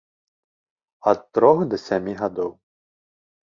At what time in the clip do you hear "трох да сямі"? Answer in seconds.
1.35-2.13